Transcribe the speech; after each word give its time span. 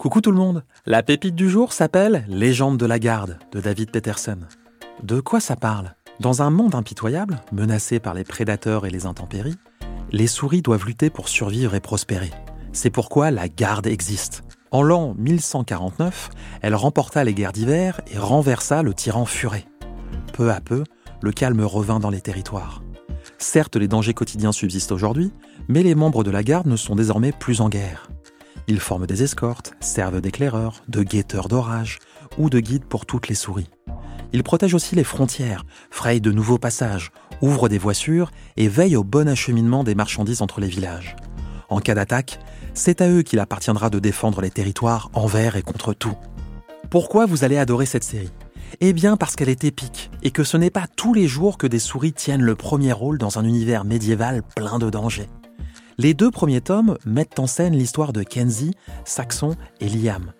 Coucou 0.00 0.22
tout 0.22 0.30
le 0.30 0.38
monde 0.38 0.64
La 0.86 1.02
pépite 1.02 1.34
du 1.34 1.50
jour 1.50 1.74
s'appelle 1.74 2.24
Légende 2.26 2.78
de 2.78 2.86
la 2.86 2.98
garde 2.98 3.38
de 3.52 3.60
David 3.60 3.90
Peterson. 3.90 4.38
De 5.02 5.20
quoi 5.20 5.40
ça 5.40 5.56
parle? 5.56 5.94
Dans 6.20 6.40
un 6.40 6.48
monde 6.48 6.74
impitoyable, 6.74 7.42
menacé 7.52 8.00
par 8.00 8.14
les 8.14 8.24
prédateurs 8.24 8.86
et 8.86 8.90
les 8.90 9.04
intempéries, 9.04 9.58
les 10.10 10.26
souris 10.26 10.62
doivent 10.62 10.86
lutter 10.86 11.10
pour 11.10 11.28
survivre 11.28 11.74
et 11.74 11.80
prospérer. 11.80 12.30
C'est 12.72 12.88
pourquoi 12.88 13.30
la 13.30 13.48
garde 13.48 13.86
existe. 13.86 14.42
En 14.70 14.82
l'an 14.82 15.14
1149, 15.18 16.30
elle 16.62 16.74
remporta 16.74 17.22
les 17.22 17.34
guerres 17.34 17.52
d'hiver 17.52 18.00
et 18.10 18.16
renversa 18.16 18.82
le 18.82 18.94
tyran 18.94 19.26
Furé. 19.26 19.66
Peu 20.32 20.50
à 20.50 20.60
peu, 20.60 20.84
le 21.22 21.32
calme 21.32 21.62
revint 21.62 22.00
dans 22.00 22.10
les 22.10 22.20
territoires. 22.20 22.82
Certes, 23.38 23.76
les 23.76 23.88
dangers 23.88 24.14
quotidiens 24.14 24.52
subsistent 24.52 24.92
aujourd'hui, 24.92 25.32
mais 25.68 25.82
les 25.82 25.94
membres 25.94 26.24
de 26.24 26.30
la 26.30 26.42
garde 26.42 26.66
ne 26.66 26.76
sont 26.76 26.96
désormais 26.96 27.32
plus 27.32 27.60
en 27.60 27.68
guerre. 27.68 28.10
Ils 28.68 28.80
forment 28.80 29.06
des 29.06 29.22
escortes, 29.22 29.72
servent 29.80 30.20
d'éclaireurs, 30.20 30.82
de 30.88 31.02
guetteurs 31.02 31.48
d'orage 31.48 31.98
ou 32.38 32.50
de 32.50 32.60
guides 32.60 32.84
pour 32.84 33.06
toutes 33.06 33.28
les 33.28 33.34
souris. 33.34 33.68
Ils 34.32 34.44
protègent 34.44 34.74
aussi 34.74 34.94
les 34.94 35.04
frontières, 35.04 35.64
frayent 35.90 36.20
de 36.20 36.30
nouveaux 36.30 36.58
passages, 36.58 37.10
ouvrent 37.42 37.68
des 37.68 37.78
voies 37.78 37.94
sûres 37.94 38.30
et 38.56 38.68
veillent 38.68 38.96
au 38.96 39.04
bon 39.04 39.28
acheminement 39.28 39.82
des 39.82 39.94
marchandises 39.94 40.42
entre 40.42 40.60
les 40.60 40.68
villages. 40.68 41.16
En 41.68 41.80
cas 41.80 41.94
d'attaque, 41.94 42.38
c'est 42.74 43.00
à 43.00 43.08
eux 43.08 43.22
qu'il 43.22 43.40
appartiendra 43.40 43.90
de 43.90 43.98
défendre 43.98 44.40
les 44.40 44.50
territoires 44.50 45.10
envers 45.14 45.56
et 45.56 45.62
contre 45.62 45.92
tout. 45.92 46.16
Pourquoi 46.90 47.26
vous 47.26 47.44
allez 47.44 47.58
adorer 47.58 47.86
cette 47.86 48.04
série? 48.04 48.30
Eh 48.80 48.92
bien 48.92 49.16
parce 49.16 49.36
qu'elle 49.36 49.48
est 49.48 49.64
épique 49.64 50.10
et 50.22 50.30
que 50.30 50.44
ce 50.44 50.56
n'est 50.56 50.70
pas 50.70 50.86
tous 50.96 51.12
les 51.12 51.26
jours 51.26 51.58
que 51.58 51.66
des 51.66 51.78
souris 51.78 52.12
tiennent 52.12 52.42
le 52.42 52.54
premier 52.54 52.92
rôle 52.92 53.18
dans 53.18 53.38
un 53.38 53.44
univers 53.44 53.84
médiéval 53.84 54.42
plein 54.54 54.78
de 54.78 54.90
dangers. 54.90 55.28
Les 55.98 56.14
deux 56.14 56.30
premiers 56.30 56.60
tomes 56.60 56.96
mettent 57.04 57.38
en 57.38 57.46
scène 57.46 57.76
l'histoire 57.76 58.12
de 58.12 58.22
Kenzie, 58.22 58.74
Saxon 59.04 59.56
et 59.80 59.88
Liam. 59.88 60.32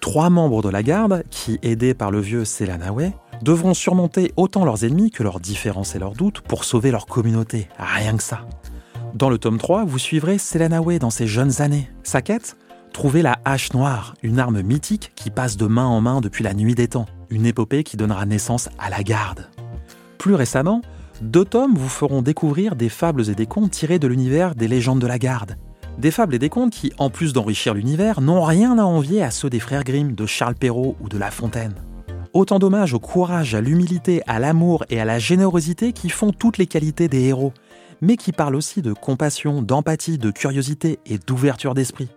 Trois 0.00 0.30
membres 0.30 0.62
de 0.62 0.68
la 0.68 0.82
garde 0.82 1.22
qui, 1.30 1.58
aidés 1.62 1.94
par 1.94 2.10
le 2.10 2.20
vieux 2.20 2.44
Selanaway, 2.44 3.14
devront 3.42 3.74
surmonter 3.74 4.32
autant 4.36 4.64
leurs 4.64 4.84
ennemis 4.84 5.10
que 5.10 5.22
leurs 5.22 5.40
différences 5.40 5.94
et 5.94 5.98
leurs 5.98 6.14
doutes 6.14 6.40
pour 6.40 6.64
sauver 6.64 6.90
leur 6.90 7.06
communauté. 7.06 7.68
Rien 7.78 8.16
que 8.16 8.22
ça. 8.22 8.46
Dans 9.14 9.30
le 9.30 9.38
tome 9.38 9.58
3, 9.58 9.84
vous 9.84 9.98
suivrez 9.98 10.38
Selanaway 10.38 10.98
dans 10.98 11.10
ses 11.10 11.26
jeunes 11.26 11.62
années. 11.62 11.88
Sa 12.02 12.20
quête? 12.20 12.56
Trouver 12.92 13.22
la 13.22 13.38
hache 13.44 13.72
noire, 13.72 14.14
une 14.22 14.38
arme 14.38 14.62
mythique 14.62 15.12
qui 15.14 15.30
passe 15.30 15.56
de 15.56 15.66
main 15.66 15.86
en 15.86 16.00
main 16.00 16.20
depuis 16.20 16.44
la 16.44 16.54
nuit 16.54 16.74
des 16.74 16.88
temps. 16.88 17.06
Une 17.30 17.46
épopée 17.46 17.84
qui 17.84 17.96
donnera 17.96 18.26
naissance 18.26 18.68
à 18.78 18.90
la 18.90 19.02
garde. 19.02 19.48
Plus 20.18 20.34
récemment, 20.34 20.82
deux 21.20 21.44
tomes 21.44 21.74
vous 21.74 21.88
feront 21.88 22.22
découvrir 22.22 22.76
des 22.76 22.88
fables 22.88 23.28
et 23.30 23.34
des 23.34 23.46
contes 23.46 23.70
tirés 23.70 23.98
de 23.98 24.08
l'univers 24.08 24.54
des 24.54 24.68
légendes 24.68 25.00
de 25.00 25.06
la 25.06 25.18
garde. 25.18 25.56
Des 25.98 26.10
fables 26.10 26.34
et 26.34 26.38
des 26.38 26.48
contes 26.48 26.72
qui, 26.72 26.92
en 26.98 27.08
plus 27.08 27.32
d'enrichir 27.32 27.74
l'univers, 27.74 28.20
n'ont 28.20 28.42
rien 28.42 28.78
à 28.78 28.82
envier 28.82 29.22
à 29.22 29.30
ceux 29.30 29.48
des 29.48 29.60
frères 29.60 29.84
Grimm, 29.84 30.14
de 30.14 30.26
Charles 30.26 30.56
Perrault 30.56 30.96
ou 31.00 31.08
de 31.08 31.18
La 31.18 31.30
Fontaine. 31.30 31.74
Autant 32.32 32.58
d'hommages 32.58 32.94
au 32.94 32.98
courage, 32.98 33.54
à 33.54 33.60
l'humilité, 33.60 34.20
à 34.26 34.40
l'amour 34.40 34.84
et 34.90 35.00
à 35.00 35.04
la 35.04 35.20
générosité 35.20 35.92
qui 35.92 36.08
font 36.08 36.32
toutes 36.32 36.58
les 36.58 36.66
qualités 36.66 37.06
des 37.06 37.22
héros, 37.22 37.52
mais 38.00 38.16
qui 38.16 38.32
parlent 38.32 38.56
aussi 38.56 38.82
de 38.82 38.92
compassion, 38.92 39.62
d'empathie, 39.62 40.18
de 40.18 40.32
curiosité 40.32 40.98
et 41.06 41.18
d'ouverture 41.18 41.74
d'esprit. 41.74 42.08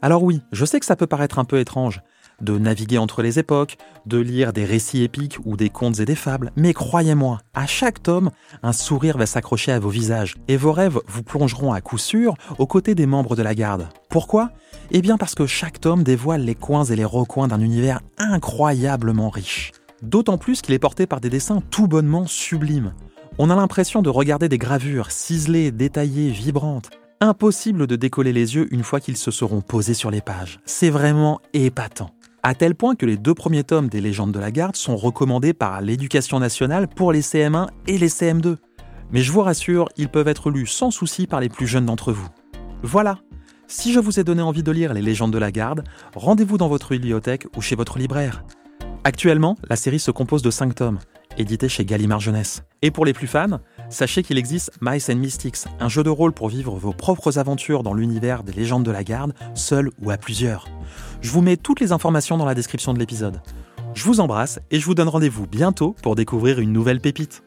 Alors 0.00 0.22
oui, 0.22 0.40
je 0.52 0.64
sais 0.64 0.80
que 0.80 0.86
ça 0.86 0.96
peut 0.96 1.06
paraître 1.06 1.38
un 1.38 1.44
peu 1.44 1.58
étrange, 1.58 2.00
de 2.40 2.58
naviguer 2.58 2.98
entre 2.98 3.22
les 3.22 3.38
époques, 3.38 3.76
de 4.06 4.18
lire 4.18 4.52
des 4.52 4.64
récits 4.64 5.02
épiques 5.02 5.38
ou 5.44 5.56
des 5.56 5.70
contes 5.70 6.00
et 6.00 6.04
des 6.04 6.14
fables, 6.14 6.52
mais 6.56 6.72
croyez-moi, 6.72 7.40
à 7.54 7.66
chaque 7.66 8.02
tome, 8.02 8.30
un 8.62 8.72
sourire 8.72 9.18
va 9.18 9.26
s'accrocher 9.26 9.72
à 9.72 9.78
vos 9.78 9.88
visages 9.88 10.36
et 10.48 10.56
vos 10.56 10.72
rêves 10.72 11.00
vous 11.06 11.22
plongeront 11.22 11.72
à 11.72 11.80
coup 11.80 11.98
sûr 11.98 12.34
aux 12.58 12.66
côtés 12.66 12.94
des 12.94 13.06
membres 13.06 13.36
de 13.36 13.42
la 13.42 13.54
garde. 13.54 13.88
Pourquoi? 14.08 14.50
Eh 14.90 15.02
bien 15.02 15.18
parce 15.18 15.34
que 15.34 15.46
chaque 15.46 15.80
tome 15.80 16.02
dévoile 16.02 16.44
les 16.44 16.54
coins 16.54 16.84
et 16.84 16.96
les 16.96 17.04
recoins 17.04 17.48
d'un 17.48 17.60
univers 17.60 18.00
incroyablement 18.18 19.30
riche. 19.30 19.72
D'autant 20.02 20.38
plus 20.38 20.62
qu'il 20.62 20.74
est 20.74 20.78
porté 20.78 21.06
par 21.06 21.20
des 21.20 21.30
dessins 21.30 21.62
tout 21.70 21.88
bonnement 21.88 22.26
sublimes. 22.26 22.94
On 23.38 23.50
a 23.50 23.56
l'impression 23.56 24.02
de 24.02 24.08
regarder 24.08 24.48
des 24.48 24.58
gravures 24.58 25.10
ciselées, 25.10 25.70
détaillées, 25.70 26.30
vibrantes. 26.30 26.90
Impossible 27.20 27.88
de 27.88 27.96
décoller 27.96 28.32
les 28.32 28.54
yeux 28.54 28.72
une 28.72 28.84
fois 28.84 29.00
qu'ils 29.00 29.16
se 29.16 29.32
seront 29.32 29.60
posés 29.60 29.94
sur 29.94 30.10
les 30.10 30.20
pages. 30.20 30.60
C'est 30.64 30.90
vraiment 30.90 31.40
épatant 31.52 32.10
à 32.42 32.54
tel 32.54 32.74
point 32.74 32.94
que 32.94 33.06
les 33.06 33.16
deux 33.16 33.34
premiers 33.34 33.64
tomes 33.64 33.88
des 33.88 34.00
légendes 34.00 34.32
de 34.32 34.38
la 34.38 34.50
garde 34.50 34.76
sont 34.76 34.96
recommandés 34.96 35.52
par 35.52 35.80
l'éducation 35.80 36.38
nationale 36.38 36.88
pour 36.88 37.12
les 37.12 37.22
CM1 37.22 37.68
et 37.86 37.98
les 37.98 38.08
CM2. 38.08 38.56
Mais 39.10 39.22
je 39.22 39.32
vous 39.32 39.40
rassure, 39.40 39.88
ils 39.96 40.08
peuvent 40.08 40.28
être 40.28 40.50
lus 40.50 40.66
sans 40.66 40.90
souci 40.90 41.26
par 41.26 41.40
les 41.40 41.48
plus 41.48 41.66
jeunes 41.66 41.86
d'entre 41.86 42.12
vous. 42.12 42.28
Voilà, 42.82 43.18
si 43.66 43.92
je 43.92 44.00
vous 44.00 44.18
ai 44.18 44.24
donné 44.24 44.42
envie 44.42 44.62
de 44.62 44.72
lire 44.72 44.94
les 44.94 45.02
légendes 45.02 45.32
de 45.32 45.38
la 45.38 45.52
garde, 45.52 45.84
rendez-vous 46.14 46.58
dans 46.58 46.68
votre 46.68 46.90
bibliothèque 46.90 47.46
ou 47.56 47.60
chez 47.60 47.76
votre 47.76 47.98
libraire. 47.98 48.44
Actuellement, 49.04 49.56
la 49.68 49.76
série 49.76 49.98
se 49.98 50.10
compose 50.10 50.42
de 50.42 50.50
5 50.50 50.74
tomes, 50.74 50.98
édités 51.36 51.68
chez 51.68 51.84
Gallimard 51.84 52.20
Jeunesse. 52.20 52.62
Et 52.82 52.90
pour 52.90 53.04
les 53.04 53.12
plus 53.12 53.26
fans, 53.26 53.60
sachez 53.90 54.22
qu'il 54.22 54.38
existe 54.38 54.72
Mice 54.80 55.08
Mystics, 55.10 55.66
un 55.80 55.88
jeu 55.88 56.02
de 56.02 56.10
rôle 56.10 56.32
pour 56.32 56.48
vivre 56.48 56.76
vos 56.76 56.92
propres 56.92 57.38
aventures 57.38 57.82
dans 57.82 57.94
l'univers 57.94 58.42
des 58.42 58.52
légendes 58.52 58.84
de 58.84 58.90
la 58.90 59.04
garde, 59.04 59.34
seul 59.54 59.90
ou 60.00 60.10
à 60.10 60.16
plusieurs. 60.16 60.66
Je 61.20 61.30
vous 61.30 61.42
mets 61.42 61.56
toutes 61.56 61.80
les 61.80 61.92
informations 61.92 62.38
dans 62.38 62.46
la 62.46 62.54
description 62.54 62.94
de 62.94 62.98
l'épisode. 62.98 63.40
Je 63.94 64.04
vous 64.04 64.20
embrasse 64.20 64.60
et 64.70 64.78
je 64.78 64.84
vous 64.84 64.94
donne 64.94 65.08
rendez-vous 65.08 65.46
bientôt 65.46 65.96
pour 66.02 66.14
découvrir 66.14 66.60
une 66.60 66.72
nouvelle 66.72 67.00
pépite. 67.00 67.42